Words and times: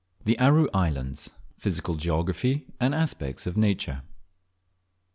THE 0.25 0.39
ARU 0.39 0.67
ISLANDS 0.73 1.29
PHYSICAL 1.59 1.93
GEOGRAPHY 1.93 2.65
AND 2.79 2.95
ASPECTS 2.95 3.45
OF 3.45 3.55
NATURE. 3.55 4.01